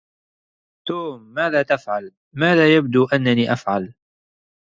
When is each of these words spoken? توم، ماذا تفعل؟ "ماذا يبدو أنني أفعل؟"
توم، 0.87 1.21
ماذا 1.33 1.63
تفعل؟ 1.63 2.11
"ماذا 2.35 2.75
يبدو 2.75 3.05
أنني 3.05 3.53
أفعل؟" 3.53 3.93